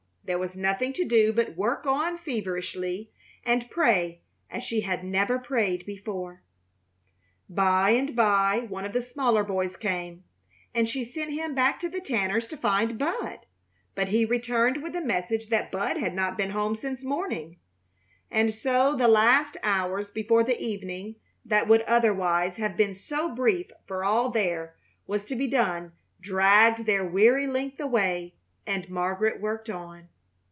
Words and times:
There 0.23 0.37
was 0.39 0.55
nothing 0.55 0.93
to 0.93 1.03
do 1.03 1.33
but 1.33 1.57
work 1.57 1.85
on 1.85 2.17
feverishly 2.17 3.11
and 3.43 3.69
pray 3.69 4.21
as 4.49 4.63
she 4.63 4.79
had 4.81 5.03
never 5.03 5.37
prayed 5.39 5.85
before. 5.85 6.41
By 7.49 7.89
and 7.89 8.15
by 8.15 8.59
one 8.59 8.85
of 8.85 8.93
the 8.93 9.01
smaller 9.01 9.43
boys 9.43 9.75
came, 9.75 10.23
and 10.73 10.87
she 10.87 11.03
sent 11.03 11.33
him 11.33 11.53
back 11.53 11.79
to 11.81 11.89
the 11.89 11.99
Tanners' 11.99 12.47
to 12.47 12.55
find 12.55 12.97
Bud, 12.97 13.39
but 13.93 14.07
he 14.07 14.23
returned 14.23 14.77
with 14.81 14.93
the 14.93 15.01
message 15.03 15.49
that 15.49 15.69
Bud 15.71 15.97
had 15.97 16.13
not 16.13 16.37
been 16.37 16.51
home 16.51 16.77
since 16.77 17.03
morning; 17.03 17.57
and 18.29 18.53
so 18.53 18.95
the 18.95 19.09
last 19.09 19.57
hours 19.63 20.11
before 20.11 20.45
the 20.45 20.61
evening, 20.61 21.15
that 21.43 21.67
would 21.67 21.81
otherwise 21.81 22.55
have 22.55 22.77
been 22.77 22.95
so 22.95 23.35
brief 23.35 23.67
for 23.85 24.05
all 24.05 24.29
there 24.29 24.77
was 25.05 25.25
to 25.25 25.35
be 25.35 25.47
done, 25.47 25.91
dragged 26.21 26.85
their 26.85 27.03
weary 27.03 27.47
length 27.47 27.81
away 27.81 28.35
and 28.65 28.87
Margaret 28.89 29.41
worked 29.41 29.69
on. 29.69 30.07